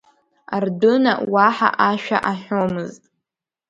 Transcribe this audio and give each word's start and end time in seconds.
Ардәына 0.55 1.13
уаҳа 1.33 1.69
ашәа 1.89 2.17
аҳәомызт. 2.31 3.03